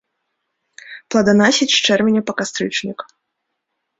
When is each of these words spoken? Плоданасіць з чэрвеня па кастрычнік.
Плоданасіць 1.15 1.69
з 1.75 1.77
чэрвеня 1.85 2.21
па 2.29 2.33
кастрычнік. 2.39 2.99